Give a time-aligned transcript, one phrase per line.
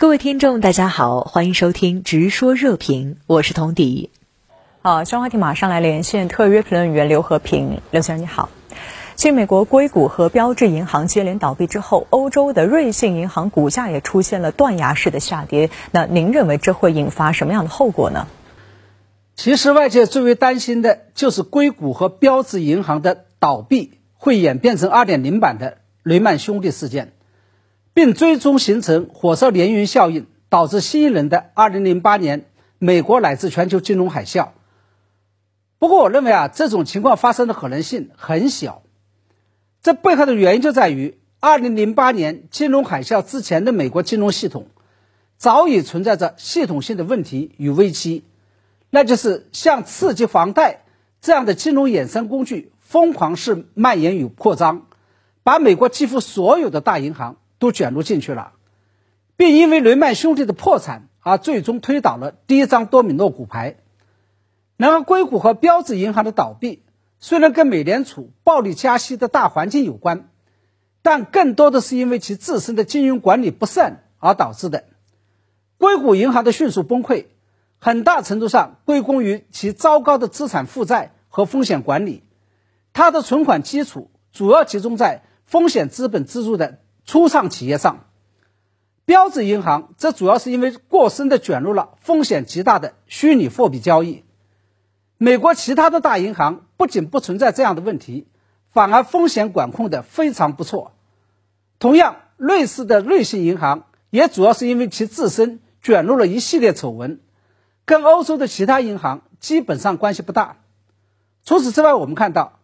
[0.00, 4.08] 各位听众，大家好，欢迎收听《直说热评》，我是童迪。
[4.80, 8.48] 好，相关话题马上来连线特约评论员刘和平，刘先生你好。
[9.14, 15.68] 继美国硅谷和标志银行接连倒闭之后，欧洲的瑞信银行股价也出现了断崖式的下跌。
[15.90, 18.26] 那您认为这会引发什么样的后果呢？
[19.36, 27.12] 其实外界最为担心的就是硅谷和标志银行的倒闭会演变成二点零版的雷曼兄弟事件。
[27.92, 32.46] 并最终形成火烧连云效应，导致新一轮的2008年
[32.78, 34.48] 美国乃至全球金融海啸。
[35.78, 38.82] 不过，我认为啊，这种情况发生的可能性很小。
[39.82, 44.66] 这背后的原因就在于2008年金融海啸之前的美国金融系统
[45.38, 48.24] 早已存在着系统性的问题与危机，
[48.90, 50.82] 那就是像刺激房贷
[51.22, 54.86] 这样的金融衍生工具疯狂式蔓延与扩张，
[55.42, 57.36] 把美国几乎所有的大银行。
[57.60, 58.54] 都卷入进去了，
[59.36, 63.76] 并因为雷曼兄弟的破产而最终推倒了第一张多米诺骨牌。
[64.76, 66.82] 然而，硅谷和标志银行的倒闭
[67.18, 70.30] 虽然跟美联储暴力加息的大环境有关，
[71.02, 74.84] 但更多的是因为其自身的经营管理不善而导致的。
[75.76, 77.26] 硅谷银行的迅速崩溃，
[77.78, 82.22] 很大程度上归功于其糟糕的资产负债和风险管理。
[82.94, 86.78] 它的存款基础主要集中在风险资本资助的。
[87.10, 88.04] 初创企业上，
[89.04, 94.22] 标志银行则主要是因为过深的卷入了风险极大的虚拟货币交易。
[95.18, 98.28] 美国其他的大银行不仅不存在这样的问题，
[98.68, 100.92] 反而风险管控的非常不错。
[101.80, 107.18] 同样，瑞士的瑞信银行也主要是因为其自身卷入了一系列丑闻，
[107.86, 110.58] 跟欧洲的其他银行基本上关系不大。
[111.44, 112.60] 除此之外，我们看到，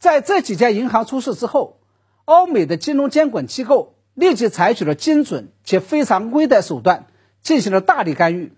[0.00, 1.78] 在这几家银行出事之后。
[2.24, 7.06] 欧美的金融监管机构立即采取了精准且非常规的手段，
[7.42, 8.52] 进行了大力干预。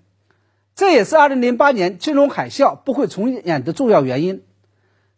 [0.74, 4.42] 这也是2008年金融海啸不会重演的重要原因。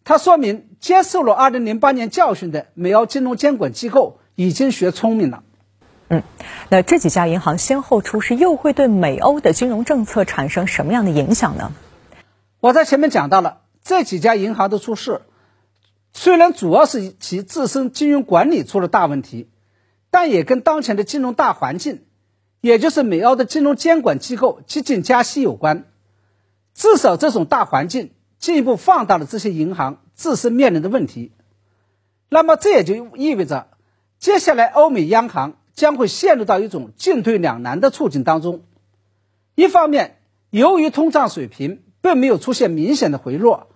[0.04, 5.42] 它说明接受了2008年教训的美欧金融监管机构已经学聪明了。
[6.08, 6.22] 嗯，
[6.70, 11.72] 那这几家银行先后出事，又会对美欧的金融政策产生什么样的影响呢？
[12.60, 15.20] 我在前面讲到了这几家银行的出事。
[16.12, 19.48] 虽然主要是其自身金融管理出了大问题，
[20.10, 22.04] 但也跟当前的金融大环境，
[22.60, 25.84] 也就是美欧的金融监管机构激进加息有关。
[26.74, 31.32] 至少这种大环境进一步放大了这些银行自身面临的问题。
[32.28, 33.68] 那么这也就意味着，
[34.18, 38.64] 接下来欧美央行将会陷入到一种进退两难的处境当中。
[39.54, 40.20] 一方面，
[40.50, 43.68] 由于通胀水平并没有出现明显的回落，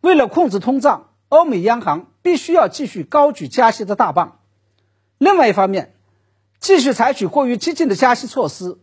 [0.00, 1.08] 为了控制通胀。
[1.32, 4.40] 欧美央行必须要继续高举加息的大棒，
[5.16, 5.94] 另外一方面，
[6.60, 8.76] 继续采取过于激进的加息措施，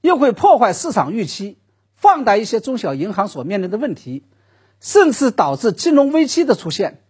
[0.00, 1.58] 又会破坏市场预期，
[1.94, 4.24] 放大一些中小银行所面临的问题，
[4.80, 7.02] 甚至导致金融危机的出现。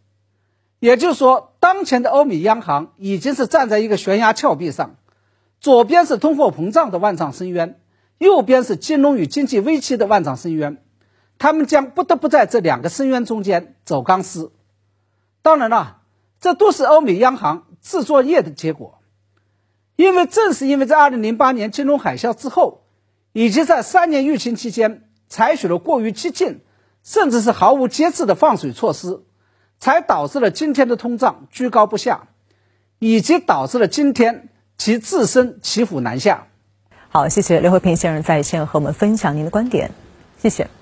[0.80, 4.96] 也就是说，当前的欧美央行已经是站在一个悬崖峭壁上，
[5.60, 7.78] 左边是通货膨胀的万丈深渊，
[8.18, 10.82] 右边是金融与经济危机的万丈深渊，
[11.38, 14.50] 他们将不得不在这两个深渊中间走钢丝。
[15.42, 16.02] 当然了，
[16.40, 19.00] 这都是欧美央行自作孽的结果，
[19.96, 22.84] 因为正是因为在2008年金融海啸之后，
[23.32, 26.60] 以及在三年疫情期间采取了过于激进，
[27.02, 29.22] 甚至是毫无节制的放水措施，
[29.78, 32.28] 才导致了今天的通胀居高不下，
[32.98, 36.46] 以及导致了今天其自身骑虎难下。
[37.08, 39.90] 好，谢谢刘和平先生在线和我们分享您的观点，
[40.38, 40.79] 谢谢。